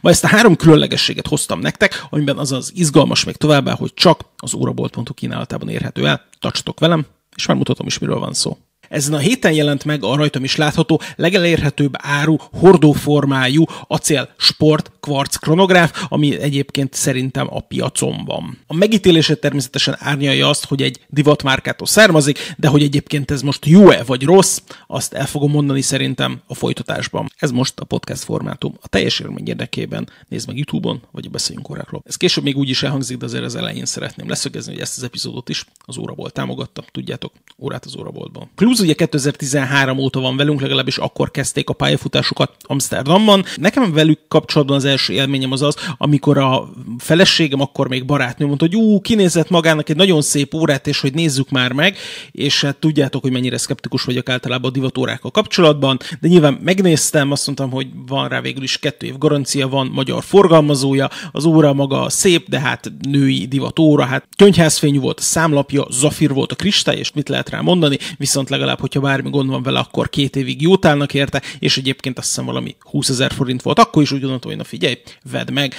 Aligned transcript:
Ma 0.00 0.10
ezt 0.10 0.24
a 0.24 0.28
három 0.28 0.56
különlegességet 0.56 1.26
hoztam 1.26 1.60
nektek, 1.60 2.04
amiben 2.10 2.38
az 2.38 2.52
az 2.52 2.72
izgalmas 2.74 3.24
még 3.24 3.36
továbbá, 3.36 3.74
hogy 3.74 3.94
csak 3.94 4.20
az 4.36 4.54
órabolt.hu 4.54 5.14
kínálatában 5.14 5.68
érhető 5.68 6.06
el. 6.06 6.24
Tartsatok 6.40 6.80
velem, 6.80 7.06
és 7.36 7.46
már 7.46 7.56
mutatom 7.56 7.86
is, 7.86 7.98
miről 7.98 8.18
van 8.18 8.32
szó. 8.32 8.58
Ezen 8.94 9.14
a 9.14 9.18
héten 9.18 9.52
jelent 9.52 9.84
meg 9.84 10.04
a 10.04 10.16
rajtam 10.16 10.44
is 10.44 10.56
látható 10.56 11.00
legelérhetőbb 11.16 11.92
áru 11.96 12.36
hordóformájú 12.52 13.64
acél 13.86 14.28
sport 14.36 14.90
kvarc 15.00 15.36
kronográf, 15.36 16.06
ami 16.08 16.40
egyébként 16.40 16.94
szerintem 16.94 17.46
a 17.50 17.60
piacon 17.60 18.24
van. 18.24 18.58
A 18.66 18.74
megítélése 18.74 19.34
természetesen 19.34 19.96
árnyalja 19.98 20.48
azt, 20.48 20.64
hogy 20.64 20.82
egy 20.82 21.00
divatmárkától 21.08 21.86
származik, 21.86 22.54
de 22.56 22.68
hogy 22.68 22.82
egyébként 22.82 23.30
ez 23.30 23.42
most 23.42 23.66
jó-e 23.66 24.02
vagy 24.02 24.22
rossz, 24.22 24.58
azt 24.86 25.12
el 25.12 25.26
fogom 25.26 25.50
mondani 25.50 25.80
szerintem 25.80 26.40
a 26.46 26.54
folytatásban. 26.54 27.32
Ez 27.36 27.50
most 27.50 27.80
a 27.80 27.84
podcast 27.84 28.22
formátum. 28.22 28.74
A 28.80 28.88
teljes 28.88 29.20
élmény 29.20 29.48
érdekében 29.48 30.08
nézd 30.28 30.46
meg 30.46 30.56
YouTube-on, 30.56 31.02
vagy 31.10 31.26
a 31.26 31.30
beszéljünk 31.30 31.70
órákról. 31.70 32.02
Ez 32.06 32.16
később 32.16 32.44
még 32.44 32.56
úgy 32.56 32.68
is 32.68 32.82
elhangzik, 32.82 33.16
de 33.16 33.24
azért 33.24 33.44
az 33.44 33.54
elején 33.54 33.84
szeretném 33.84 34.28
leszögezni, 34.28 34.72
hogy 34.72 34.80
ezt 34.80 34.96
az 34.96 35.02
epizódot 35.02 35.48
is 35.48 35.64
az 35.78 35.98
óraból 35.98 36.30
támogatta. 36.30 36.84
Tudjátok, 36.92 37.32
órát 37.58 37.84
az 37.84 37.96
óraboltban. 37.96 38.50
Clues 38.54 38.82
ugye 38.84 38.94
2013 38.94 39.98
óta 39.98 40.20
van 40.20 40.36
velünk, 40.36 40.60
legalábbis 40.60 40.98
akkor 40.98 41.30
kezdték 41.30 41.68
a 41.68 41.72
pályafutásukat 41.72 42.50
Amsterdamban. 42.62 43.44
Nekem 43.56 43.92
velük 43.92 44.20
kapcsolatban 44.28 44.76
az 44.76 44.84
első 44.84 45.12
élményem 45.12 45.52
az 45.52 45.62
az, 45.62 45.76
amikor 45.98 46.38
a 46.38 46.68
feleségem, 46.98 47.60
akkor 47.60 47.88
még 47.88 48.04
barátnő 48.04 48.46
mondta, 48.46 48.64
hogy 48.64 48.76
ú, 48.76 49.00
kinézett 49.00 49.50
magának 49.50 49.88
egy 49.88 49.96
nagyon 49.96 50.22
szép 50.22 50.54
órát, 50.54 50.86
és 50.86 51.00
hogy 51.00 51.14
nézzük 51.14 51.50
már 51.50 51.72
meg, 51.72 51.96
és 52.30 52.60
hát 52.60 52.76
tudjátok, 52.76 53.22
hogy 53.22 53.32
mennyire 53.32 53.58
szkeptikus 53.58 54.02
vagyok 54.02 54.28
általában 54.28 54.70
a 54.70 54.74
divatórákkal 54.74 55.30
kapcsolatban, 55.30 55.98
de 56.20 56.28
nyilván 56.28 56.58
megnéztem, 56.62 57.30
azt 57.30 57.46
mondtam, 57.46 57.70
hogy 57.70 57.86
van 58.06 58.28
rá 58.28 58.40
végül 58.40 58.62
is 58.62 58.78
kettő 58.78 59.06
év 59.06 59.18
garancia, 59.18 59.68
van 59.68 59.86
magyar 59.86 60.22
forgalmazója, 60.22 61.10
az 61.32 61.44
óra 61.44 61.72
maga 61.72 62.10
szép, 62.10 62.48
de 62.48 62.60
hát 62.60 62.92
női 63.08 63.46
divatóra, 63.46 64.04
hát 64.04 64.24
gyöngyházfényű 64.36 64.98
volt 64.98 65.18
a 65.18 65.22
számlapja, 65.22 65.86
zafír 65.90 66.32
volt 66.32 66.52
a 66.52 66.54
kristály, 66.54 66.98
és 66.98 67.12
mit 67.12 67.28
lehet 67.28 67.50
rá 67.50 67.60
mondani, 67.60 67.98
viszont 68.16 68.50
legalább, 68.50 68.63
hogyha 68.72 69.00
bármi 69.00 69.30
gond 69.30 69.50
van 69.50 69.62
vele, 69.62 69.78
akkor 69.78 70.08
két 70.08 70.36
évig 70.36 70.62
jót 70.62 70.84
állnak 70.84 71.14
érte, 71.14 71.42
és 71.58 71.76
egyébként 71.76 72.18
azt 72.18 72.28
hiszem 72.28 72.44
valami 72.44 72.76
20 72.80 73.08
ezer 73.08 73.32
forint 73.32 73.62
volt. 73.62 73.78
Akkor 73.78 74.02
is 74.02 74.12
úgy 74.12 74.20
gondoltam, 74.20 74.50
hogy 74.50 74.58
na 74.58 74.64
figyelj, 74.64 74.98
vedd 75.30 75.52
meg. 75.52 75.74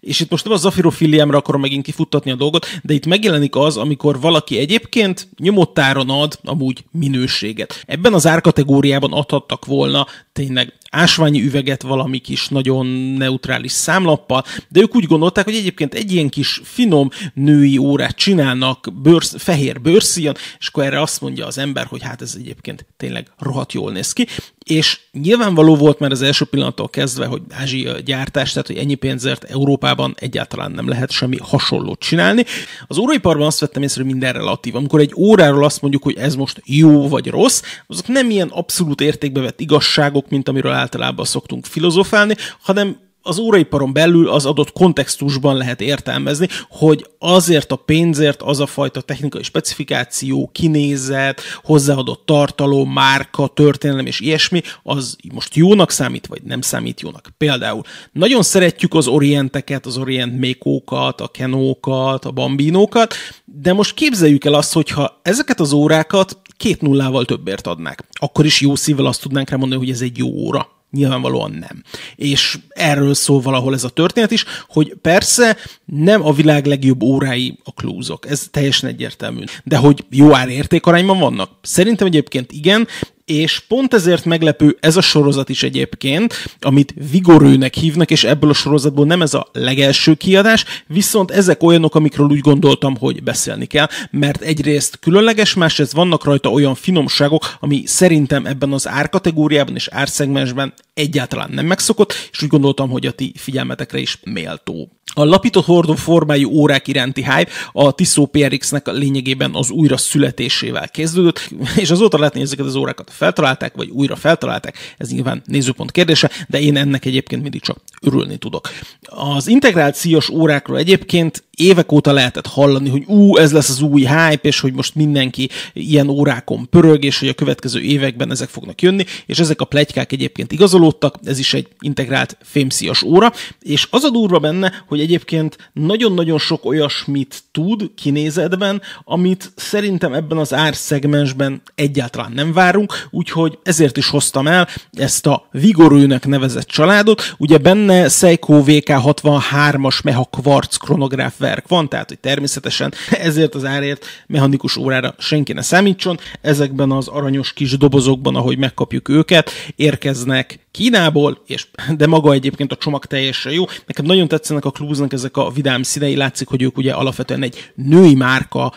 És 0.00 0.20
itt 0.20 0.30
most 0.30 0.44
nem 0.44 0.52
a 0.52 0.56
zafirofiliámra 0.56 1.38
akarom 1.38 1.60
megint 1.60 1.84
kifuttatni 1.84 2.30
a 2.30 2.34
dolgot, 2.34 2.66
de 2.82 2.94
itt 2.94 3.06
megjelenik 3.06 3.56
az, 3.56 3.76
amikor 3.76 4.20
valaki 4.20 4.58
egyébként 4.58 5.28
nyomottáron 5.38 6.10
ad 6.10 6.38
amúgy 6.42 6.84
minőséget. 6.90 7.82
Ebben 7.86 8.14
az 8.14 8.26
árkategóriában 8.26 9.12
adhattak 9.12 9.64
volna 9.64 10.06
tényleg 10.32 10.72
ásványi 10.90 11.42
üveget 11.42 11.82
valami 11.82 12.18
kis 12.18 12.48
nagyon 12.48 12.86
neutrális 13.16 13.72
számlappal, 13.72 14.44
de 14.68 14.80
ők 14.80 14.96
úgy 14.96 15.04
gondolták, 15.04 15.44
hogy 15.44 15.54
egyébként 15.54 15.94
egy 15.94 16.12
ilyen 16.12 16.28
kis 16.28 16.60
finom 16.64 17.08
női 17.34 17.78
órát 17.78 18.16
csinálnak 18.16 18.88
bőrsz, 19.02 19.34
fehér 19.38 19.80
bőrszíjon, 19.80 20.34
és 20.58 20.66
akkor 20.66 20.84
erre 20.84 21.00
azt 21.00 21.20
mondja 21.20 21.46
az 21.46 21.58
ember, 21.58 21.86
hogy 21.86 22.02
hát 22.02 22.22
ez 22.22 22.34
egyébként 22.38 22.86
tényleg 22.96 23.32
rohadt 23.38 23.72
jól 23.72 23.92
néz 23.92 24.12
ki, 24.12 24.26
és 24.70 25.00
nyilvánvaló 25.12 25.76
volt 25.76 25.98
már 25.98 26.10
az 26.10 26.22
első 26.22 26.44
pillanattól 26.44 26.88
kezdve, 26.88 27.26
hogy 27.26 27.42
Ázsia 27.50 28.00
gyártás, 28.00 28.52
tehát 28.52 28.66
hogy 28.66 28.76
ennyi 28.76 28.94
pénzért 28.94 29.44
Európában 29.44 30.14
egyáltalán 30.18 30.70
nem 30.70 30.88
lehet 30.88 31.10
semmi 31.10 31.36
hasonlót 31.42 32.00
csinálni. 32.00 32.44
Az 32.86 32.98
óraiparban 32.98 33.46
azt 33.46 33.60
vettem 33.60 33.82
észre, 33.82 34.02
hogy 34.02 34.10
minden 34.10 34.32
relatív. 34.32 34.76
Amikor 34.76 35.00
egy 35.00 35.12
óráról 35.16 35.64
azt 35.64 35.80
mondjuk, 35.80 36.02
hogy 36.02 36.16
ez 36.16 36.34
most 36.34 36.62
jó 36.64 37.08
vagy 37.08 37.26
rossz, 37.26 37.62
azok 37.86 38.08
nem 38.08 38.30
ilyen 38.30 38.48
abszolút 38.48 39.00
értékbe 39.00 39.40
vett 39.40 39.60
igazságok, 39.60 40.28
mint 40.28 40.48
amiről 40.48 40.72
általában 40.72 41.24
szoktunk 41.24 41.66
filozofálni, 41.66 42.34
hanem 42.62 42.96
az 43.22 43.38
óraiparon 43.38 43.92
belül 43.92 44.28
az 44.28 44.46
adott 44.46 44.72
kontextusban 44.72 45.56
lehet 45.56 45.80
értelmezni, 45.80 46.48
hogy 46.68 47.06
azért 47.18 47.72
a 47.72 47.76
pénzért 47.76 48.42
az 48.42 48.60
a 48.60 48.66
fajta 48.66 49.00
technikai 49.00 49.42
specifikáció, 49.42 50.50
kinézet, 50.52 51.40
hozzáadott 51.62 52.26
tartalom, 52.26 52.92
márka, 52.92 53.46
történelem 53.46 54.06
és 54.06 54.20
ilyesmi, 54.20 54.62
az 54.82 55.16
most 55.34 55.54
jónak 55.54 55.90
számít, 55.90 56.26
vagy 56.26 56.42
nem 56.42 56.60
számít 56.60 57.00
jónak. 57.00 57.28
Például 57.38 57.82
nagyon 58.12 58.42
szeretjük 58.42 58.94
az 58.94 59.06
orienteket, 59.06 59.86
az 59.86 59.96
orient 59.96 60.38
mékókat, 60.38 61.20
a 61.20 61.28
kenókat, 61.28 62.24
a 62.24 62.30
bambinókat, 62.30 63.14
de 63.44 63.72
most 63.72 63.94
képzeljük 63.94 64.44
el 64.44 64.54
azt, 64.54 64.72
hogyha 64.72 65.20
ezeket 65.22 65.60
az 65.60 65.72
órákat 65.72 66.38
két 66.56 66.80
nullával 66.80 67.24
többért 67.24 67.66
adnák, 67.66 68.04
akkor 68.12 68.44
is 68.44 68.60
jó 68.60 68.74
szívvel 68.74 69.06
azt 69.06 69.20
tudnánk 69.20 69.50
rá 69.50 69.56
hogy 69.56 69.90
ez 69.90 70.00
egy 70.00 70.18
jó 70.18 70.28
óra 70.28 70.79
Nyilvánvalóan 70.90 71.50
nem. 71.50 71.82
És 72.16 72.58
erről 72.68 73.14
szól 73.14 73.40
valahol 73.40 73.74
ez 73.74 73.84
a 73.84 73.88
történet 73.88 74.30
is, 74.30 74.44
hogy 74.68 74.94
persze 75.02 75.56
nem 75.84 76.26
a 76.26 76.32
világ 76.32 76.66
legjobb 76.66 77.02
órái 77.02 77.58
a 77.64 77.72
klúzok, 77.72 78.30
ez 78.30 78.48
teljesen 78.50 78.88
egyértelmű. 78.88 79.44
De 79.64 79.76
hogy 79.76 80.04
jó 80.10 80.34
ár 80.34 80.48
értékarányban 80.48 81.18
vannak? 81.18 81.50
Szerintem 81.62 82.06
egyébként 82.06 82.52
igen, 82.52 82.88
és 83.30 83.58
pont 83.58 83.94
ezért 83.94 84.24
meglepő 84.24 84.76
ez 84.80 84.96
a 84.96 85.00
sorozat 85.00 85.48
is 85.48 85.62
egyébként, 85.62 86.34
amit 86.60 86.94
Vigorőnek 87.10 87.74
hívnak, 87.74 88.10
és 88.10 88.24
ebből 88.24 88.50
a 88.50 88.54
sorozatból 88.54 89.06
nem 89.06 89.22
ez 89.22 89.34
a 89.34 89.48
legelső 89.52 90.14
kiadás, 90.14 90.64
viszont 90.86 91.30
ezek 91.30 91.62
olyanok, 91.62 91.94
amikről 91.94 92.26
úgy 92.26 92.40
gondoltam, 92.40 92.96
hogy 92.96 93.22
beszélni 93.22 93.66
kell, 93.66 93.86
mert 94.10 94.42
egyrészt 94.42 94.98
különleges, 94.98 95.54
másrészt 95.54 95.92
vannak 95.92 96.24
rajta 96.24 96.50
olyan 96.50 96.74
finomságok, 96.74 97.56
ami 97.60 97.82
szerintem 97.86 98.46
ebben 98.46 98.72
az 98.72 98.88
árkategóriában 98.88 99.74
és 99.74 99.88
árszegmensben 99.88 100.72
egyáltalán 100.94 101.50
nem 101.52 101.66
megszokott, 101.66 102.12
és 102.32 102.42
úgy 102.42 102.48
gondoltam, 102.48 102.90
hogy 102.90 103.06
a 103.06 103.10
ti 103.10 103.32
figyelmetekre 103.36 103.98
is 103.98 104.18
méltó. 104.24 104.90
A 105.12 105.24
lapított 105.24 105.64
hordó 105.64 105.94
formájú 105.94 106.50
órák 106.50 106.88
iránti 106.88 107.22
hype 107.22 107.50
a 107.72 107.92
Tissot 107.92 108.30
PRX-nek 108.30 108.86
lényegében 108.86 109.54
az 109.54 109.70
újra 109.70 109.96
születésével 109.96 110.88
kezdődött, 110.88 111.50
és 111.76 111.90
azóta 111.90 112.18
látni 112.18 112.40
ezeket 112.40 112.66
az 112.66 112.74
órákat. 112.74 113.10
Feltalálták, 113.12 113.74
vagy 113.74 113.88
újra 113.88 114.16
feltalálták, 114.16 114.94
ez 114.98 115.10
nyilván 115.10 115.42
nézőpont 115.46 115.90
kérdése, 115.90 116.30
de 116.48 116.60
én 116.60 116.76
ennek 116.76 117.04
egyébként 117.04 117.42
mindig 117.42 117.60
csak 117.60 117.78
örülni 118.00 118.36
tudok. 118.36 118.68
Az 119.02 119.46
integrációs 119.46 120.28
órákról 120.28 120.78
egyébként 120.78 121.44
évek 121.60 121.92
óta 121.92 122.12
lehetett 122.12 122.46
hallani, 122.46 122.88
hogy 122.88 123.04
ú, 123.06 123.36
ez 123.36 123.52
lesz 123.52 123.68
az 123.68 123.80
új 123.80 124.00
hype, 124.00 124.40
és 124.48 124.60
hogy 124.60 124.72
most 124.72 124.94
mindenki 124.94 125.48
ilyen 125.72 126.08
órákon 126.08 126.68
pörög, 126.70 127.04
és 127.04 127.18
hogy 127.18 127.28
a 127.28 127.34
következő 127.34 127.80
években 127.80 128.30
ezek 128.30 128.48
fognak 128.48 128.82
jönni, 128.82 129.04
és 129.26 129.38
ezek 129.38 129.60
a 129.60 129.64
plegykák 129.64 130.12
egyébként 130.12 130.52
igazolódtak, 130.52 131.18
ez 131.24 131.38
is 131.38 131.54
egy 131.54 131.68
integrált 131.80 132.36
fémszíjas 132.42 133.02
óra, 133.02 133.32
és 133.62 133.86
az 133.90 134.04
a 134.04 134.10
durva 134.10 134.38
benne, 134.38 134.84
hogy 134.88 134.99
egyébként 135.00 135.70
nagyon-nagyon 135.72 136.38
sok 136.38 136.64
olyasmit 136.64 137.42
tud 137.52 137.90
kinézetben, 137.94 138.82
amit 139.04 139.52
szerintem 139.56 140.12
ebben 140.12 140.38
az 140.38 140.54
árszegmensben 140.54 141.62
egyáltalán 141.74 142.32
nem 142.32 142.52
várunk, 142.52 143.08
úgyhogy 143.10 143.58
ezért 143.62 143.96
is 143.96 144.08
hoztam 144.08 144.46
el 144.46 144.68
ezt 144.92 145.26
a 145.26 145.48
Vigorőnek 145.50 146.26
nevezett 146.26 146.66
családot, 146.66 147.34
ugye 147.38 147.58
benne 147.58 148.08
Seiko 148.08 148.62
VK63-as 148.66 150.02
Meha 150.04 150.24
Quartz 150.24 150.76
kronográf 150.76 151.38
verk 151.38 151.68
van, 151.68 151.88
tehát 151.88 152.08
hogy 152.08 152.18
természetesen 152.18 152.92
ezért 153.28 153.54
az 153.54 153.64
árért 153.64 154.04
mechanikus 154.26 154.76
órára 154.76 155.14
senki 155.18 155.52
ne 155.52 155.62
számítson. 155.62 156.18
Ezekben 156.40 156.90
az 156.90 157.08
aranyos 157.08 157.52
kis 157.52 157.76
dobozokban, 157.76 158.36
ahogy 158.36 158.58
megkapjuk 158.58 159.08
őket, 159.08 159.50
érkeznek 159.76 160.68
Kínából, 160.70 161.42
és, 161.46 161.66
de 161.96 162.06
maga 162.06 162.32
egyébként 162.32 162.72
a 162.72 162.76
csomag 162.76 163.04
teljesen 163.04 163.52
jó. 163.52 163.64
Nekem 163.86 164.04
nagyon 164.04 164.28
tetszenek 164.28 164.64
a 164.64 164.70
Cluesnak 164.90 165.12
ezek 165.12 165.36
a 165.36 165.50
vidám 165.50 165.82
színei, 165.82 166.16
látszik, 166.16 166.48
hogy 166.48 166.62
ők 166.62 166.76
ugye 166.76 166.92
alapvetően 166.92 167.42
egy 167.42 167.72
női 167.74 168.14
márka, 168.14 168.72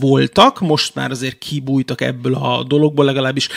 voltak, 0.00 0.60
most 0.60 0.94
már 0.94 1.10
azért 1.10 1.38
kibújtak 1.38 2.00
ebből 2.00 2.34
a 2.34 2.64
dologból, 2.64 3.04
legalábbis 3.04 3.48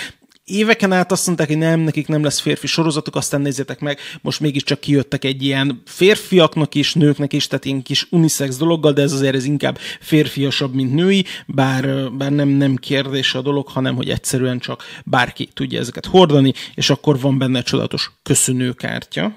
éveken 0.46 0.92
át 0.92 1.12
azt 1.12 1.26
mondták, 1.26 1.48
hogy 1.48 1.58
nem, 1.58 1.80
nekik 1.80 2.08
nem 2.08 2.24
lesz 2.24 2.40
férfi 2.40 2.68
sorozatok, 2.68 3.16
aztán 3.16 3.42
nézzétek 3.42 3.80
meg, 3.80 4.00
most 4.22 4.40
mégiscsak 4.40 4.80
kijöttek 4.80 5.24
egy 5.24 5.44
ilyen 5.44 5.82
férfiaknak 5.86 6.76
is, 6.76 6.94
nőknek 6.94 7.34
is, 7.34 7.48
tehát 7.48 7.66
ilyen 7.66 7.82
kis 7.82 8.08
unisex 8.10 8.58
dologgal, 8.58 8.94
de 8.94 9.02
ez 9.02 9.14
azért 9.14 9.36
ez 9.36 9.46
inkább 9.46 9.78
férfiasabb, 10.00 10.74
mint 10.74 10.94
női, 10.94 11.26
bár, 11.48 12.12
bár 12.12 12.32
nem, 12.32 12.48
nem 12.48 12.76
kérdés 12.76 13.36
a 13.36 13.42
dolog, 13.42 13.68
hanem 13.68 13.96
hogy 13.96 14.10
egyszerűen 14.10 14.60
csak 14.60 14.84
bárki 15.06 15.50
tudja 15.54 15.80
ezeket 15.80 16.06
hordani, 16.06 16.54
és 16.76 16.90
akkor 16.90 17.20
van 17.20 17.38
benne 17.38 17.58
egy 17.58 17.64
csodálatos 17.64 18.12
köszönőkártya. 18.24 19.34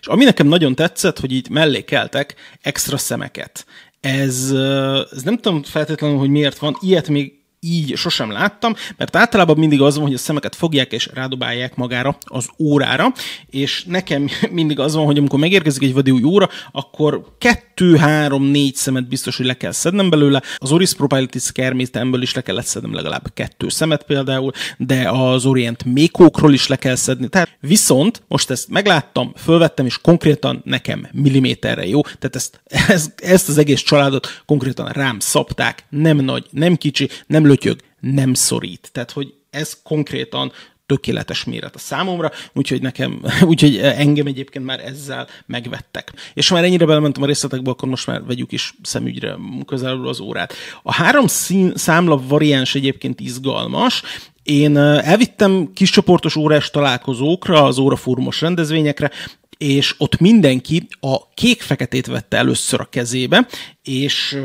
És 0.00 0.06
ami 0.06 0.24
nekem 0.24 0.46
nagyon 0.46 0.74
tetszett, 0.74 1.20
hogy 1.20 1.32
így 1.32 1.48
mellé 1.48 1.84
keltek 1.84 2.34
extra 2.60 2.96
szemeket. 2.96 3.66
Ez, 4.00 4.50
ez 5.12 5.22
nem 5.22 5.36
tudom 5.36 5.62
feltétlenül, 5.62 6.18
hogy 6.18 6.28
miért 6.28 6.58
van, 6.58 6.76
ilyet 6.80 7.08
még 7.08 7.32
így 7.64 7.96
sosem 7.96 8.30
láttam, 8.30 8.74
mert 8.96 9.16
általában 9.16 9.58
mindig 9.58 9.80
az 9.80 9.94
van, 9.94 10.04
hogy 10.04 10.14
a 10.14 10.18
szemeket 10.18 10.54
fogják 10.54 10.92
és 10.92 11.10
rádobálják 11.14 11.74
magára 11.76 12.18
az 12.24 12.48
órára, 12.58 13.12
és 13.50 13.84
nekem 13.84 14.28
mindig 14.50 14.78
az 14.78 14.94
van, 14.94 15.04
hogy 15.04 15.18
amikor 15.18 15.38
megérkezik 15.38 15.82
egy 15.82 15.94
vadi 15.94 16.10
új 16.10 16.22
óra, 16.22 16.48
akkor 16.72 17.24
kettő, 17.38 17.73
három, 17.98 18.44
négy 18.44 18.74
szemet 18.74 19.08
biztos, 19.08 19.36
hogy 19.36 19.46
le 19.46 19.56
kell 19.56 19.72
szednem 19.72 20.10
belőle. 20.10 20.42
Az 20.56 20.72
Oris 20.72 20.94
Propilatis 20.94 21.52
kermétemből 21.52 22.22
is 22.22 22.34
le 22.34 22.40
kellett 22.40 22.64
szednem 22.64 22.94
legalább 22.94 23.32
kettő 23.34 23.68
szemet 23.68 24.02
például, 24.02 24.52
de 24.78 25.10
az 25.10 25.44
Orient 25.44 25.84
Mékókról 25.84 26.52
is 26.52 26.66
le 26.66 26.76
kell 26.76 26.94
szedni. 26.94 27.28
Tehát 27.28 27.56
viszont 27.60 28.22
most 28.28 28.50
ezt 28.50 28.68
megláttam, 28.68 29.32
fölvettem, 29.36 29.86
és 29.86 29.98
konkrétan 29.98 30.62
nekem 30.64 31.08
milliméterre 31.12 31.86
jó. 31.86 32.02
Tehát 32.02 32.36
ezt, 32.36 32.60
ezt, 32.88 33.20
ezt 33.20 33.48
az 33.48 33.58
egész 33.58 33.80
családot 33.80 34.42
konkrétan 34.46 34.88
rám 34.88 35.18
szabták, 35.18 35.84
nem 35.88 36.16
nagy, 36.16 36.46
nem 36.50 36.76
kicsi, 36.76 37.08
nem 37.26 37.46
lötyög, 37.46 37.78
nem 38.00 38.34
szorít. 38.34 38.88
Tehát, 38.92 39.10
hogy 39.10 39.34
ez 39.50 39.76
konkrétan 39.82 40.52
tökéletes 40.86 41.44
méret 41.44 41.74
a 41.74 41.78
számomra, 41.78 42.30
úgyhogy 42.52 42.82
nekem, 42.82 43.22
úgyhogy 43.50 43.76
engem 43.78 44.26
egyébként 44.26 44.64
már 44.64 44.80
ezzel 44.80 45.28
megvettek. 45.46 46.12
És 46.34 46.48
ha 46.48 46.54
már 46.54 46.64
ennyire 46.64 46.86
belementem 46.86 47.22
a 47.22 47.26
részletekbe, 47.26 47.70
akkor 47.70 47.88
most 47.88 48.06
már 48.06 48.24
vegyük 48.24 48.52
is 48.52 48.74
szemügyre 48.82 49.36
közelről 49.66 50.08
az 50.08 50.20
órát. 50.20 50.54
A 50.82 50.92
három 50.92 51.26
szín, 51.26 51.72
számla 51.74 52.26
variáns 52.26 52.74
egyébként 52.74 53.20
izgalmas, 53.20 54.02
én 54.42 54.76
elvittem 54.76 55.70
kiscsoportos 55.74 56.36
órás 56.36 56.70
találkozókra, 56.70 57.64
az 57.64 57.78
órafórumos 57.78 58.40
rendezvényekre, 58.40 59.10
és 59.58 59.94
ott 59.98 60.20
mindenki 60.20 60.88
a 61.00 61.28
kék-feketét 61.34 62.06
vette 62.06 62.36
először 62.36 62.80
a 62.80 62.88
kezébe, 62.90 63.46
és, 63.82 64.38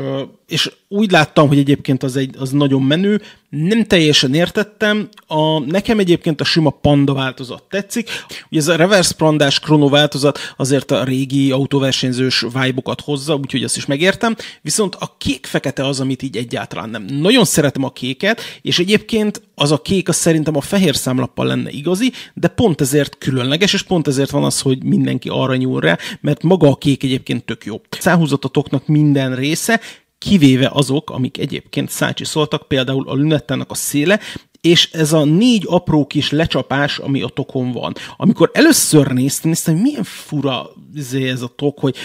és 0.50 0.72
úgy 0.88 1.10
láttam, 1.10 1.48
hogy 1.48 1.58
egyébként 1.58 2.02
az, 2.02 2.16
egy, 2.16 2.34
az 2.38 2.50
nagyon 2.50 2.82
menő, 2.82 3.20
nem 3.50 3.84
teljesen 3.84 4.34
értettem, 4.34 5.08
a, 5.26 5.58
nekem 5.58 5.98
egyébként 5.98 6.40
a 6.40 6.44
sima 6.44 6.70
panda 6.70 7.12
változat 7.12 7.62
tetszik, 7.62 8.08
ugye 8.50 8.60
ez 8.60 8.68
a 8.68 8.76
reverse 8.76 9.14
pandás 9.14 9.60
krono 9.60 9.88
változat 9.88 10.38
azért 10.56 10.90
a 10.90 11.04
régi 11.04 11.50
autóversenyzős 11.50 12.40
vibe 12.40 12.94
hozza, 13.04 13.34
úgyhogy 13.34 13.62
ezt 13.62 13.76
is 13.76 13.86
megértem, 13.86 14.36
viszont 14.62 14.94
a 14.94 15.14
kék-fekete 15.18 15.86
az, 15.86 16.00
amit 16.00 16.22
így 16.22 16.36
egyáltalán 16.36 16.90
nem. 16.90 17.04
Nagyon 17.04 17.44
szeretem 17.44 17.84
a 17.84 17.92
kéket, 17.92 18.40
és 18.62 18.78
egyébként 18.78 19.42
az 19.54 19.70
a 19.70 19.82
kék 19.82 20.08
az 20.08 20.16
szerintem 20.16 20.56
a 20.56 20.60
fehér 20.60 20.96
számlappal 20.96 21.46
lenne 21.46 21.70
igazi, 21.70 22.12
de 22.34 22.48
pont 22.48 22.80
ezért 22.80 23.18
különleges, 23.18 23.72
és 23.72 23.82
pont 23.82 24.08
ezért 24.08 24.30
van 24.30 24.44
az, 24.44 24.60
hogy 24.60 24.84
mindenki 24.84 25.28
arra 25.28 25.56
nyúl 25.56 25.80
rá, 25.80 25.98
mert 26.20 26.42
maga 26.42 26.68
a 26.68 26.76
kék 26.76 27.02
egyébként 27.02 27.44
tök 27.44 27.64
jó. 27.64 27.80
Száhúzatatoknak 27.98 28.86
minden 28.86 29.34
része, 29.34 29.80
kivéve 30.20 30.70
azok, 30.72 31.10
amik 31.10 31.38
egyébként 31.38 31.90
szácsi 31.90 32.24
szóltak, 32.24 32.68
például 32.68 33.08
a 33.08 33.14
lünettának 33.14 33.70
a 33.70 33.74
széle, 33.74 34.20
és 34.60 34.90
ez 34.92 35.12
a 35.12 35.24
négy 35.24 35.64
apró 35.68 36.06
kis 36.06 36.30
lecsapás, 36.30 36.98
ami 36.98 37.22
a 37.22 37.28
tokon 37.28 37.72
van. 37.72 37.94
Amikor 38.16 38.50
először 38.52 39.06
néztem, 39.06 39.50
néztem, 39.50 39.74
hogy 39.74 39.82
milyen 39.82 40.04
fura 40.04 40.70
izé 40.94 41.28
ez 41.28 41.42
a 41.42 41.52
tok, 41.56 41.78
hogy 41.78 41.96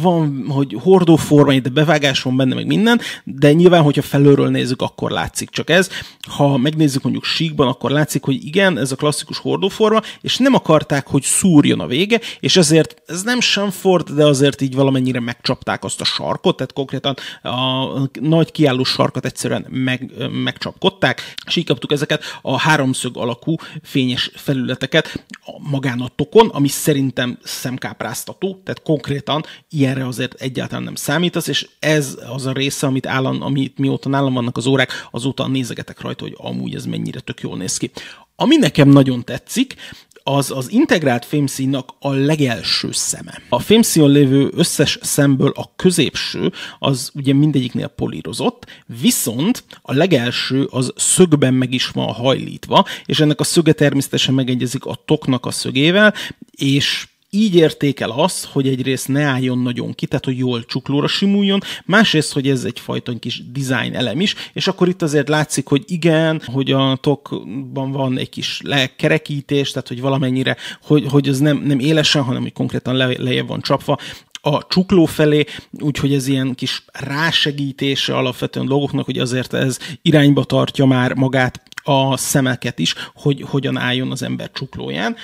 van, 0.00 0.44
hogy 0.48 0.76
hordóforma, 0.80 1.58
de 1.58 1.68
bevágás 1.68 2.22
van 2.22 2.36
benne, 2.36 2.54
meg 2.54 2.66
minden, 2.66 3.00
de 3.24 3.52
nyilván, 3.52 3.82
hogyha 3.82 4.02
felülről 4.02 4.48
nézzük, 4.48 4.82
akkor 4.82 5.10
látszik 5.10 5.50
csak 5.50 5.70
ez. 5.70 5.88
Ha 6.30 6.56
megnézzük 6.56 7.02
mondjuk 7.02 7.24
síkban, 7.24 7.68
akkor 7.68 7.90
látszik, 7.90 8.24
hogy 8.24 8.44
igen, 8.44 8.78
ez 8.78 8.92
a 8.92 8.96
klasszikus 8.96 9.38
hordóforma, 9.38 10.00
és 10.20 10.36
nem 10.36 10.54
akarták, 10.54 11.06
hogy 11.06 11.22
szúrjon 11.22 11.80
a 11.80 11.86
vége, 11.86 12.20
és 12.40 12.56
ezért 12.56 13.02
ez 13.06 13.22
nem 13.22 13.40
Sanford, 13.40 14.10
de 14.10 14.24
azért 14.26 14.60
így 14.60 14.74
valamennyire 14.74 15.20
megcsapták 15.20 15.84
azt 15.84 16.00
a 16.00 16.04
sarkot, 16.04 16.56
tehát 16.56 16.72
konkrétan 16.72 17.14
a 17.42 18.10
nagy 18.20 18.52
kiálló 18.52 18.84
sarkat 18.84 19.24
egyszerűen 19.24 19.66
meg, 19.68 20.12
megcsapkodták, 20.42 21.34
és 21.46 21.56
így 21.82 21.88
kaptuk 21.88 21.92
ezeket 21.92 22.22
a 22.42 22.58
háromszög 22.58 23.16
alakú 23.16 23.56
fényes 23.82 24.30
felületeket 24.34 25.24
magán 25.70 26.00
a 26.00 26.08
tokon, 26.16 26.48
ami 26.48 26.68
szerintem 26.68 27.38
szemkáprá 27.42 28.12
hibáztató, 28.12 28.60
tehát 28.64 28.82
konkrétan 28.82 29.44
ilyenre 29.70 30.06
azért 30.06 30.40
egyáltalán 30.40 30.82
nem 30.82 30.94
számítasz, 30.94 31.46
és 31.46 31.68
ez 31.78 32.18
az 32.28 32.46
a 32.46 32.52
része, 32.52 32.86
amit, 32.86 33.06
állam, 33.06 33.42
amit 33.42 33.78
mióta 33.78 34.08
nálam 34.08 34.34
vannak 34.34 34.56
az 34.56 34.66
órák, 34.66 35.08
azóta 35.10 35.46
nézegetek 35.46 36.00
rajta, 36.00 36.24
hogy 36.24 36.34
amúgy 36.36 36.74
ez 36.74 36.84
mennyire 36.84 37.20
tök 37.20 37.40
jól 37.40 37.56
néz 37.56 37.76
ki. 37.76 37.90
Ami 38.36 38.56
nekem 38.56 38.88
nagyon 38.88 39.24
tetszik, 39.24 39.74
az 40.24 40.50
az 40.50 40.70
integrált 40.70 41.24
fémszínnak 41.24 41.94
a 42.00 42.12
legelső 42.12 42.92
szeme. 42.92 43.42
A 43.48 43.58
fémszínon 43.58 44.10
lévő 44.10 44.50
összes 44.54 44.98
szemből 45.02 45.52
a 45.54 45.72
középső, 45.76 46.52
az 46.78 47.10
ugye 47.14 47.34
mindegyiknél 47.34 47.86
polírozott, 47.86 48.66
viszont 49.00 49.64
a 49.82 49.92
legelső 49.92 50.64
az 50.70 50.92
szögben 50.96 51.54
meg 51.54 51.72
is 51.74 51.88
van 51.88 52.12
hajlítva, 52.12 52.84
és 53.04 53.20
ennek 53.20 53.40
a 53.40 53.44
szöge 53.44 53.72
természetesen 53.72 54.34
megegyezik 54.34 54.84
a 54.84 55.02
toknak 55.04 55.46
a 55.46 55.50
szögével, 55.50 56.14
és 56.50 57.06
így 57.34 57.54
értékel 57.54 58.10
azt, 58.10 58.44
hogy 58.44 58.68
egyrészt 58.68 59.08
ne 59.08 59.22
álljon 59.22 59.58
nagyon 59.58 59.92
ki, 59.94 60.06
tehát 60.06 60.24
hogy 60.24 60.38
jól 60.38 60.64
csuklóra 60.64 61.06
simuljon, 61.06 61.60
másrészt, 61.84 62.32
hogy 62.32 62.48
ez 62.48 62.64
egyfajta 62.64 63.18
kis 63.18 63.42
design 63.52 63.94
elem 63.94 64.20
is, 64.20 64.34
és 64.52 64.66
akkor 64.66 64.88
itt 64.88 65.02
azért 65.02 65.28
látszik, 65.28 65.68
hogy 65.68 65.84
igen, 65.86 66.42
hogy 66.44 66.72
a 66.72 66.98
tokban 67.00 67.92
van 67.92 68.18
egy 68.18 68.28
kis 68.28 68.60
lekerekítés, 68.64 69.70
tehát 69.70 69.88
hogy 69.88 70.00
valamennyire, 70.00 70.56
hogy, 70.82 71.06
hogy 71.08 71.28
ez 71.28 71.38
nem, 71.38 71.62
nem 71.64 71.78
élesen, 71.78 72.22
hanem 72.22 72.42
hogy 72.42 72.52
konkrétan 72.52 72.94
le, 72.94 73.06
lejjebb 73.18 73.48
van 73.48 73.60
csapva, 73.60 73.98
a 74.44 74.66
csukló 74.66 75.04
felé, 75.04 75.44
úgyhogy 75.80 76.14
ez 76.14 76.26
ilyen 76.26 76.54
kis 76.54 76.84
rásegítése 76.92 78.16
alapvetően 78.16 78.66
dolgoknak, 78.66 79.04
hogy 79.04 79.18
azért 79.18 79.52
ez 79.52 79.78
irányba 80.02 80.44
tartja 80.44 80.84
már 80.84 81.14
magát 81.14 81.62
a 81.82 82.16
szemeket 82.16 82.78
is, 82.78 82.94
hogy 83.14 83.44
hogyan 83.48 83.76
álljon 83.76 84.10
az 84.10 84.22
ember 84.22 84.50
csuklóján 84.52 85.16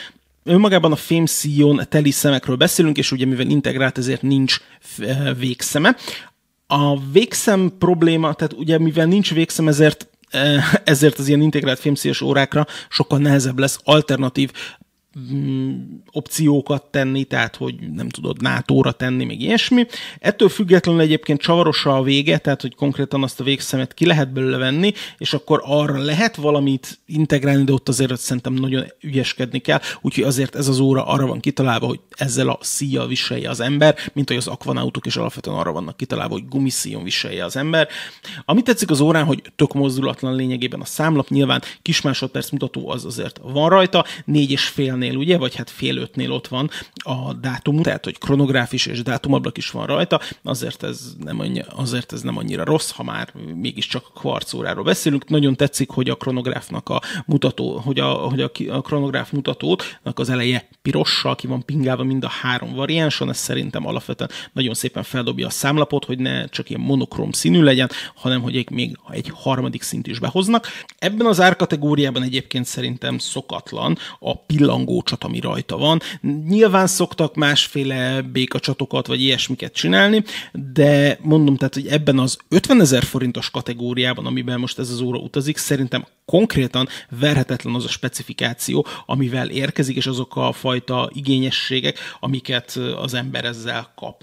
önmagában 0.44 0.92
a 0.92 0.96
fémszíjon 0.96 1.80
teli 1.88 2.10
szemekről 2.10 2.56
beszélünk, 2.56 2.98
és 2.98 3.12
ugye 3.12 3.26
mivel 3.26 3.46
integrált, 3.46 3.98
ezért 3.98 4.22
nincs 4.22 4.56
eh, 4.98 5.36
végszeme. 5.38 5.96
A 6.66 7.00
végszem 7.00 7.72
probléma, 7.78 8.32
tehát 8.32 8.52
ugye 8.52 8.78
mivel 8.78 9.06
nincs 9.06 9.34
végszem, 9.34 9.68
ezért 9.68 10.08
eh, 10.30 10.72
ezért 10.84 11.18
az 11.18 11.28
ilyen 11.28 11.40
integrált 11.40 11.78
fémszíjas 11.78 12.20
órákra 12.20 12.66
sokkal 12.88 13.18
nehezebb 13.18 13.58
lesz 13.58 13.78
alternatív 13.84 14.52
opciókat 16.12 16.84
tenni, 16.84 17.24
tehát 17.24 17.56
hogy 17.56 17.74
nem 17.92 18.08
tudod 18.08 18.42
NATO-ra 18.42 18.92
tenni, 18.92 19.24
még 19.24 19.42
ilyesmi. 19.42 19.86
Ettől 20.18 20.48
függetlenül 20.48 21.00
egyébként 21.00 21.40
csavaros 21.40 21.86
a 21.86 22.02
vége, 22.02 22.38
tehát 22.38 22.60
hogy 22.60 22.74
konkrétan 22.74 23.22
azt 23.22 23.40
a 23.40 23.44
végszemet 23.44 23.94
ki 23.94 24.06
lehet 24.06 24.32
belőle 24.32 24.56
venni, 24.56 24.92
és 25.18 25.32
akkor 25.32 25.62
arra 25.64 25.98
lehet 25.98 26.36
valamit 26.36 26.98
integrálni, 27.06 27.64
de 27.64 27.72
ott 27.72 27.88
azért 27.88 28.16
szerintem 28.16 28.52
nagyon 28.52 28.84
ügyeskedni 29.00 29.58
kell, 29.58 29.80
úgyhogy 30.00 30.24
azért 30.24 30.54
ez 30.54 30.68
az 30.68 30.78
óra 30.78 31.04
arra 31.04 31.26
van 31.26 31.40
kitalálva, 31.40 31.86
hogy 31.86 32.00
ezzel 32.10 32.48
a 32.48 32.58
szíjjal 32.60 33.06
viselje 33.06 33.50
az 33.50 33.60
ember, 33.60 33.96
mint 34.12 34.28
hogy 34.28 34.36
az 34.36 34.46
akvanautok 34.46 35.06
is 35.06 35.16
alapvetően 35.16 35.56
arra 35.56 35.72
vannak 35.72 35.96
kitalálva, 35.96 36.32
hogy 36.32 36.48
gumiszíjon 36.48 37.02
viselje 37.02 37.44
az 37.44 37.56
ember. 37.56 37.88
Amit 38.44 38.64
tetszik 38.64 38.90
az 38.90 39.00
órán, 39.00 39.24
hogy 39.24 39.42
tök 39.56 39.72
mozdulatlan 39.72 40.34
lényegében 40.34 40.80
a 40.80 40.84
számlap, 40.84 41.28
nyilván 41.28 41.62
kis 41.82 42.00
másodperc 42.00 42.50
mutató 42.50 42.90
az 42.90 43.04
azért 43.04 43.40
van 43.42 43.68
rajta, 43.68 44.04
négy 44.24 44.50
és 44.50 44.64
félnél 44.64 45.07
ötnél, 45.08 45.16
ugye, 45.16 45.38
vagy 45.38 45.54
hát 45.54 45.70
fél 45.70 45.96
ötnél 45.96 46.32
ott 46.32 46.48
van 46.48 46.70
a 46.94 47.32
dátum, 47.32 47.82
tehát 47.82 48.04
hogy 48.04 48.18
kronográf 48.18 48.72
is 48.72 48.86
és 48.86 49.02
dátumablak 49.02 49.56
is 49.56 49.70
van 49.70 49.86
rajta, 49.86 50.20
azért 50.42 50.82
ez 50.82 51.14
nem, 51.24 51.40
annyi, 51.40 51.62
azért 51.76 52.12
ez 52.12 52.22
nem 52.22 52.36
annyira 52.36 52.64
rossz, 52.64 52.90
ha 52.90 53.02
már 53.02 53.32
mégiscsak 53.54 54.04
a 54.06 54.18
kvarcóráról 54.18 54.84
beszélünk. 54.84 55.28
Nagyon 55.28 55.56
tetszik, 55.56 55.90
hogy 55.90 56.08
a 56.08 56.14
kronográfnak 56.14 56.88
a 56.88 57.00
mutató, 57.26 57.78
hogy 57.78 57.98
a, 57.98 58.12
hogy 58.12 58.40
a, 58.40 58.50
a 58.68 58.80
kronográf 58.80 59.30
mutatónak 59.30 60.14
az 60.14 60.28
eleje 60.28 60.68
pirossal 60.82 61.36
ki 61.36 61.46
van 61.46 61.64
pingálva 61.64 62.04
mind 62.04 62.24
a 62.24 62.28
három 62.28 62.74
variánson, 62.74 63.28
ez 63.28 63.36
szerintem 63.36 63.86
alapvetően 63.86 64.30
nagyon 64.52 64.74
szépen 64.74 65.02
feldobja 65.02 65.46
a 65.46 65.50
számlapot, 65.50 66.04
hogy 66.04 66.18
ne 66.18 66.48
csak 66.48 66.70
ilyen 66.70 66.80
monokrom 66.80 67.32
színű 67.32 67.62
legyen, 67.62 67.90
hanem 68.14 68.42
hogy 68.42 68.56
egy, 68.56 68.70
még 68.70 68.98
egy 69.10 69.30
harmadik 69.34 69.82
szint 69.82 70.06
is 70.06 70.18
behoznak. 70.18 70.66
Ebben 70.98 71.26
az 71.26 71.40
árkategóriában 71.40 72.22
egyébként 72.22 72.64
szerintem 72.64 73.18
szokatlan 73.18 73.98
a 74.18 74.36
pillangó 74.36 74.97
csat, 75.02 75.24
ami 75.24 75.40
rajta 75.40 75.76
van. 75.76 76.00
Nyilván 76.48 76.86
szoktak 76.86 77.34
másféle 77.34 78.22
békacsatokat 78.22 79.06
vagy 79.06 79.20
ilyesmiket 79.20 79.72
csinálni, 79.72 80.24
de 80.72 81.18
mondom, 81.22 81.56
tehát, 81.56 81.74
hogy 81.74 81.86
ebben 81.86 82.18
az 82.18 82.38
50 82.48 82.80
ezer 82.80 83.02
forintos 83.02 83.50
kategóriában, 83.50 84.26
amiben 84.26 84.60
most 84.60 84.78
ez 84.78 84.90
az 84.90 85.00
óra 85.00 85.18
utazik, 85.18 85.56
szerintem 85.56 86.06
konkrétan 86.24 86.88
verhetetlen 87.20 87.74
az 87.74 87.84
a 87.84 87.88
specifikáció, 87.88 88.86
amivel 89.06 89.50
érkezik, 89.50 89.96
és 89.96 90.06
azok 90.06 90.36
a 90.36 90.52
fajta 90.52 91.10
igényességek, 91.12 91.98
amiket 92.20 92.78
az 92.96 93.14
ember 93.14 93.44
ezzel 93.44 93.92
kap. 93.96 94.22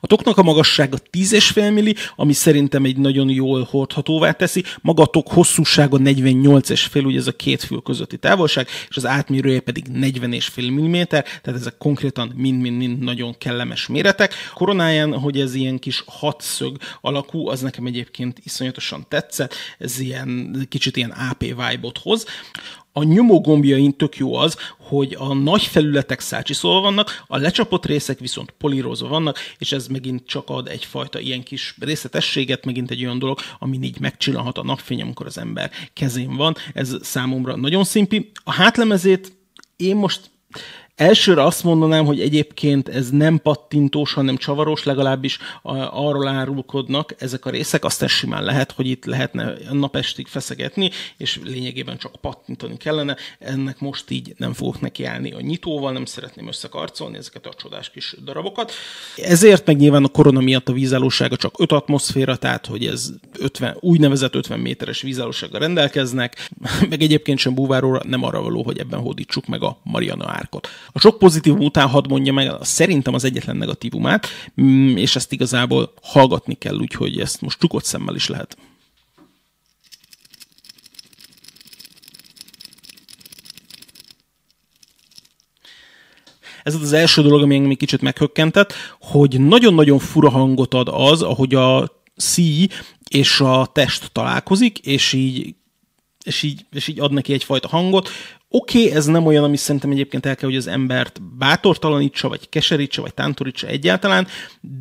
A 0.00 0.06
toknak 0.06 0.38
a 0.38 0.42
magassága 0.42 0.96
10,5 1.10 1.72
milli, 1.72 1.94
ami 2.16 2.32
szerintem 2.32 2.84
egy 2.84 2.96
nagyon 2.96 3.28
jól 3.28 3.62
hordhatóvá 3.70 4.32
teszi. 4.32 4.64
Maga 4.80 5.02
a 5.02 5.06
tok 5.06 5.28
hosszúsága 5.28 5.98
48,5, 5.98 7.04
ugye 7.04 7.18
ez 7.18 7.26
a 7.26 7.32
két 7.32 7.62
fül 7.62 7.82
közötti 7.82 8.16
távolság, 8.16 8.68
és 8.88 8.96
az 8.96 9.06
átmérője 9.06 9.60
pedig 9.60 9.84
40,5 9.92 10.70
mm, 10.70 11.02
tehát 11.02 11.46
ezek 11.46 11.78
konkrétan 11.78 12.32
mind-mind-mind 12.36 12.98
nagyon 12.98 13.38
kellemes 13.38 13.86
méretek. 13.86 14.34
Koronáján, 14.54 15.18
hogy 15.18 15.40
ez 15.40 15.54
ilyen 15.54 15.78
kis 15.78 16.02
hatszög 16.06 16.76
alakú, 17.00 17.48
az 17.48 17.60
nekem 17.60 17.86
egyébként 17.86 18.40
iszonyatosan 18.42 19.06
tetszett, 19.08 19.54
ez 19.78 19.98
ilyen 19.98 20.66
kicsit 20.68 20.96
ilyen 20.96 21.10
AP 21.10 21.40
vibe-ot 21.40 21.98
hoz 21.98 22.26
a 22.96 23.02
nyomógombjain 23.02 23.96
tök 23.96 24.16
jó 24.16 24.34
az, 24.34 24.56
hogy 24.78 25.16
a 25.18 25.34
nagy 25.34 25.62
felületek 25.62 26.20
szácsiszolva 26.20 26.80
vannak, 26.80 27.24
a 27.26 27.36
lecsapott 27.36 27.86
részek 27.86 28.18
viszont 28.18 28.50
polírozva 28.50 29.08
vannak, 29.08 29.38
és 29.58 29.72
ez 29.72 29.86
megint 29.86 30.26
csak 30.26 30.48
ad 30.48 30.68
egyfajta 30.68 31.18
ilyen 31.18 31.42
kis 31.42 31.74
részletességet, 31.80 32.64
megint 32.64 32.90
egy 32.90 33.04
olyan 33.04 33.18
dolog, 33.18 33.38
ami 33.58 33.78
így 33.82 34.00
megcsillanhat 34.00 34.58
a 34.58 34.64
napfény, 34.64 35.00
amikor 35.00 35.26
az 35.26 35.38
ember 35.38 35.70
kezén 35.92 36.36
van. 36.36 36.54
Ez 36.74 36.96
számomra 37.02 37.56
nagyon 37.56 37.84
szimpi. 37.84 38.30
A 38.44 38.52
hátlemezét 38.52 39.32
én 39.76 39.96
most 39.96 40.30
Elsőre 40.96 41.44
azt 41.44 41.64
mondanám, 41.64 42.04
hogy 42.04 42.20
egyébként 42.20 42.88
ez 42.88 43.10
nem 43.10 43.38
pattintós, 43.42 44.12
hanem 44.12 44.36
csavaros, 44.36 44.84
legalábbis 44.84 45.38
arról 45.90 46.28
árulkodnak 46.28 47.14
ezek 47.18 47.44
a 47.44 47.50
részek, 47.50 47.84
aztán 47.84 48.08
simán 48.08 48.44
lehet, 48.44 48.72
hogy 48.72 48.86
itt 48.86 49.04
lehetne 49.04 49.52
napestig 49.72 50.26
feszegetni, 50.26 50.90
és 51.16 51.40
lényegében 51.44 51.98
csak 51.98 52.16
pattintani 52.20 52.76
kellene. 52.76 53.16
Ennek 53.38 53.80
most 53.80 54.10
így 54.10 54.34
nem 54.36 54.52
fogok 54.52 54.80
nekiállni 54.80 55.32
a 55.32 55.40
nyitóval, 55.40 55.92
nem 55.92 56.04
szeretném 56.04 56.48
összekarcolni 56.48 57.16
ezeket 57.16 57.46
a 57.46 57.54
csodás 57.54 57.90
kis 57.90 58.16
darabokat. 58.24 58.72
Ezért 59.16 59.66
meg 59.66 59.76
nyilván 59.76 60.04
a 60.04 60.08
korona 60.08 60.40
miatt 60.40 60.68
a 60.68 60.72
vízállósága 60.72 61.36
csak 61.36 61.54
5 61.60 61.72
atmoszféra, 61.72 62.36
tehát 62.36 62.66
hogy 62.66 62.86
ez 62.86 63.10
50, 63.38 63.76
úgynevezett 63.80 64.34
50 64.34 64.58
méteres 64.58 65.02
vízállósággal 65.02 65.60
rendelkeznek, 65.60 66.50
meg 66.88 67.02
egyébként 67.02 67.38
sem 67.38 67.54
búváróra 67.54 68.00
nem 68.04 68.22
arra 68.22 68.42
való, 68.42 68.62
hogy 68.62 68.78
ebben 68.78 69.00
hódítsuk 69.00 69.46
meg 69.46 69.62
a 69.62 69.78
Mariana 69.82 70.24
árkot. 70.28 70.68
A 70.92 70.98
sok 71.00 71.18
pozitívum 71.18 71.60
után 71.60 71.88
hadd 71.88 72.08
mondja 72.08 72.32
meg 72.32 72.50
szerintem 72.60 73.14
az 73.14 73.24
egyetlen 73.24 73.56
negatívumát, 73.56 74.26
mm, 74.60 74.96
és 74.96 75.16
ezt 75.16 75.32
igazából 75.32 75.92
hallgatni 76.02 76.54
kell, 76.54 76.76
úgyhogy 76.76 77.20
ezt 77.20 77.40
most 77.40 77.58
csukott 77.58 77.84
szemmel 77.84 78.14
is 78.14 78.28
lehet. 78.28 78.56
Ez 86.62 86.74
az 86.74 86.92
első 86.92 87.22
dolog, 87.22 87.42
ami 87.42 87.54
engem 87.54 87.72
kicsit 87.72 88.00
meghökkentett, 88.00 88.72
hogy 89.00 89.40
nagyon-nagyon 89.40 89.98
fura 89.98 90.30
hangot 90.30 90.74
ad 90.74 90.88
az, 90.92 91.22
ahogy 91.22 91.54
a 91.54 92.02
szíj 92.16 92.68
és 93.08 93.40
a 93.40 93.70
test 93.72 94.12
találkozik, 94.12 94.78
és 94.78 95.12
így 95.12 95.54
és 96.24 96.42
így, 96.42 96.66
és 96.72 96.88
így 96.88 97.00
ad 97.00 97.12
neki 97.12 97.32
egyfajta 97.32 97.68
hangot. 97.68 98.08
Oké, 98.48 98.82
okay, 98.84 98.96
ez 98.96 99.06
nem 99.06 99.26
olyan, 99.26 99.44
ami 99.44 99.56
szerintem 99.56 99.90
egyébként 99.90 100.26
el 100.26 100.36
kell, 100.36 100.48
hogy 100.48 100.58
az 100.58 100.66
embert 100.66 101.22
bátortalanítsa, 101.38 102.28
vagy 102.28 102.48
keserítse, 102.48 103.00
vagy 103.00 103.14
tántorítsa 103.14 103.66
egyáltalán, 103.66 104.26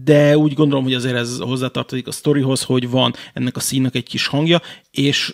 de 0.03 0.37
úgy 0.37 0.53
gondolom, 0.53 0.83
hogy 0.83 0.93
azért 0.93 1.15
ez 1.15 1.39
hozzátartozik 1.39 2.07
a 2.07 2.11
sztorihoz, 2.11 2.63
hogy 2.63 2.89
van 2.89 3.13
ennek 3.33 3.55
a 3.55 3.59
színnek 3.59 3.95
egy 3.95 4.07
kis 4.07 4.27
hangja, 4.27 4.61
és 4.91 5.33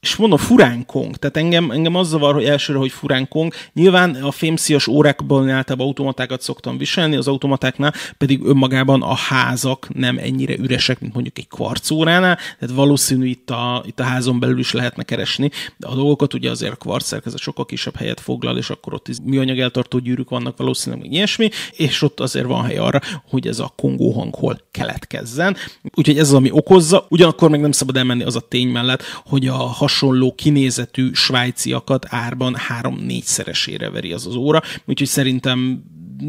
és 0.00 0.16
mondom, 0.16 0.38
furán 0.38 0.86
kong. 0.86 1.16
Tehát 1.16 1.36
engem, 1.36 1.70
engem 1.70 1.94
az 1.94 2.08
zavar, 2.08 2.34
hogy 2.34 2.44
elsőre, 2.44 2.78
hogy 2.78 2.90
furán 2.90 3.28
kong. 3.28 3.54
Nyilván 3.72 4.14
a 4.14 4.30
fémszias 4.30 4.86
órákban 4.86 5.50
általában 5.50 5.86
automatákat 5.86 6.42
szoktam 6.42 6.78
viselni, 6.78 7.16
az 7.16 7.28
automatáknál 7.28 7.94
pedig 8.18 8.44
önmagában 8.44 9.02
a 9.02 9.14
házak 9.14 9.88
nem 9.94 10.18
ennyire 10.18 10.56
üresek, 10.56 11.00
mint 11.00 11.14
mondjuk 11.14 11.38
egy 11.38 11.48
kvarcóránál, 11.48 12.38
tehát 12.58 12.74
valószínű 12.74 13.26
itt 13.26 13.50
a, 13.50 13.82
itt 13.86 14.00
a 14.00 14.02
házon 14.02 14.40
belül 14.40 14.58
is 14.58 14.72
lehetne 14.72 15.02
keresni, 15.02 15.50
de 15.76 15.86
a 15.86 15.94
dolgokat 15.94 16.34
ugye 16.34 16.50
azért 16.50 16.72
a 16.72 16.76
kvarc 16.76 17.06
szerkezet 17.06 17.40
sokkal 17.40 17.66
kisebb 17.66 17.96
helyet 17.96 18.20
foglal, 18.20 18.58
és 18.58 18.70
akkor 18.70 18.94
ott 18.94 19.06
műanyag 19.24 19.58
eltartó 19.58 19.98
gyűrűk 19.98 20.30
vannak 20.30 20.56
valószínűleg 20.56 21.04
még 21.04 21.12
ilyesmi, 21.12 21.50
és 21.72 22.02
ott 22.02 22.20
azért 22.20 22.46
van 22.46 22.64
hely 22.64 22.76
arra, 22.76 23.00
hogy 23.28 23.46
ez 23.46 23.58
a 23.58 23.72
kongó 23.76 24.12
hang 24.12 24.34
hol 24.34 24.60
keletkezzen. 24.70 25.56
Úgyhogy 25.94 26.18
ez 26.18 26.28
az, 26.28 26.34
ami 26.34 26.50
okozza, 26.50 27.06
ugyanakkor 27.08 27.50
meg 27.50 27.60
nem 27.60 27.72
szabad 27.72 27.96
elmenni 27.96 28.22
az 28.22 28.36
a 28.36 28.40
tény 28.40 28.68
mellett, 28.68 29.02
hogy 29.24 29.46
a 29.46 29.56
hasonló 29.98 30.34
kinézetű 30.34 31.12
svájciakat 31.12 32.06
árban 32.08 32.54
három-négyszeresére 32.56 33.90
veri 33.90 34.12
az 34.12 34.26
az 34.26 34.34
óra, 34.34 34.62
úgyhogy 34.84 35.06
szerintem 35.06 35.82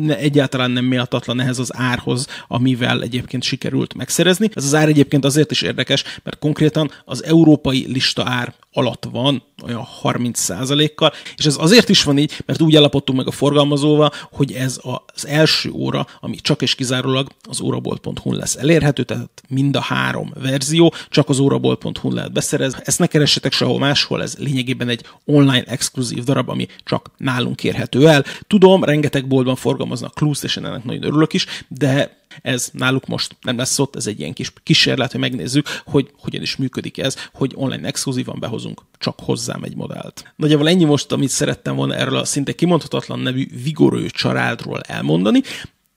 egyáltalán 0.07 0.71
nem 0.71 0.85
méltatlan 0.85 1.39
ehhez 1.39 1.59
az 1.59 1.71
árhoz, 1.73 2.27
amivel 2.47 3.01
egyébként 3.01 3.43
sikerült 3.43 3.93
megszerezni. 3.93 4.49
Ez 4.53 4.63
az 4.63 4.75
ár 4.75 4.87
egyébként 4.87 5.25
azért 5.25 5.51
is 5.51 5.61
érdekes, 5.61 6.03
mert 6.23 6.39
konkrétan 6.39 6.91
az 7.05 7.23
európai 7.23 7.85
lista 7.91 8.23
ár 8.25 8.53
alatt 8.71 9.07
van, 9.11 9.43
olyan 9.63 9.87
30%-kal, 10.03 11.11
és 11.37 11.45
ez 11.45 11.55
azért 11.59 11.89
is 11.89 12.03
van 12.03 12.17
így, 12.17 12.43
mert 12.45 12.61
úgy 12.61 12.75
állapodtunk 12.75 13.17
meg 13.17 13.27
a 13.27 13.31
forgalmazóval, 13.31 14.11
hogy 14.31 14.51
ez 14.51 14.79
az 15.13 15.27
első 15.27 15.71
óra, 15.71 16.07
ami 16.19 16.35
csak 16.35 16.61
és 16.61 16.75
kizárólag 16.75 17.27
az 17.49 17.61
órabolt.hu 17.61 18.33
lesz 18.33 18.55
elérhető, 18.55 19.03
tehát 19.03 19.29
mind 19.47 19.75
a 19.75 19.81
három 19.81 20.33
verzió 20.41 20.93
csak 21.09 21.29
az 21.29 21.39
órabolt.hu 21.39 22.13
lehet 22.13 22.31
beszerezni. 22.31 22.79
Ezt 22.83 22.99
ne 22.99 23.07
keressetek 23.07 23.51
sehol 23.51 23.79
máshol, 23.79 24.21
ez 24.21 24.35
lényegében 24.37 24.89
egy 24.89 25.05
online 25.25 25.63
exkluzív 25.63 26.23
darab, 26.23 26.49
ami 26.49 26.67
csak 26.83 27.11
nálunk 27.17 27.63
érhető 27.63 28.07
el. 28.07 28.23
Tudom, 28.47 28.83
rengeteg 28.83 29.27
boltban 29.27 29.55
forgalmaznak 29.79 30.13
Klúzt, 30.13 30.43
és 30.43 30.57
ennek 30.57 30.83
nagyon 30.83 31.03
örülök 31.03 31.33
is, 31.33 31.45
de 31.67 32.17
ez 32.41 32.69
náluk 32.73 33.07
most 33.07 33.35
nem 33.41 33.57
lesz 33.57 33.79
ott, 33.79 33.95
ez 33.95 34.07
egy 34.07 34.19
ilyen 34.19 34.33
kis 34.33 34.53
kísérlet, 34.63 35.11
hogy 35.11 35.19
megnézzük, 35.19 35.67
hogy 35.85 36.11
hogyan 36.17 36.41
is 36.41 36.55
működik 36.55 36.97
ez, 36.97 37.15
hogy 37.33 37.51
online 37.55 37.87
exkluzívan 37.87 38.39
behozunk 38.39 38.81
csak 38.97 39.19
hozzám 39.19 39.63
egy 39.63 39.75
modellt. 39.75 40.33
Nagyjából 40.35 40.69
ennyi 40.69 40.83
most, 40.83 41.11
amit 41.11 41.29
szerettem 41.29 41.75
volna 41.75 41.95
erről 41.95 42.17
a 42.17 42.25
szinte 42.25 42.53
kimondhatatlan 42.53 43.19
nevű 43.19 43.47
vigorő 43.63 44.09
családról 44.09 44.81
elmondani. 44.81 45.41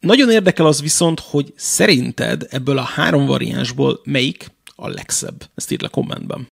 Nagyon 0.00 0.30
érdekel 0.30 0.66
az 0.66 0.80
viszont, 0.80 1.20
hogy 1.20 1.52
szerinted 1.56 2.46
ebből 2.50 2.78
a 2.78 2.82
három 2.82 3.26
variánsból 3.26 4.00
melyik 4.04 4.50
a 4.76 4.88
legszebb? 4.88 5.50
Ezt 5.54 5.72
írd 5.72 5.82
le 5.82 5.88
kommentben. 5.88 6.40